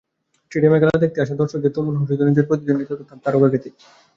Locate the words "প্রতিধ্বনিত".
2.49-2.89